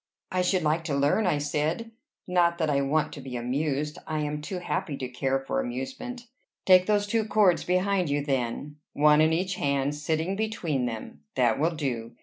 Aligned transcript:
"I 0.31 0.41
should 0.41 0.63
like 0.63 0.83
to 0.85 0.95
learn," 0.95 1.27
I 1.27 1.37
said, 1.37 1.91
"not 2.27 2.57
that 2.57 2.71
I 2.71 2.81
want 2.81 3.13
to 3.13 3.21
be 3.21 3.35
amused; 3.35 3.99
I 4.07 4.21
am 4.21 4.41
too 4.41 4.57
happy 4.57 4.97
to 4.97 5.07
care 5.07 5.37
for 5.37 5.59
amusement." 5.59 6.25
"Take 6.65 6.87
those 6.87 7.05
two 7.05 7.23
cords 7.23 7.63
behind 7.63 8.09
you, 8.09 8.25
then, 8.25 8.77
one 8.93 9.21
in 9.21 9.31
each 9.31 9.57
hand, 9.57 9.93
sitting 9.93 10.35
between 10.35 10.87
them. 10.87 11.21
That 11.35 11.59
will 11.59 11.75
do. 11.75 12.13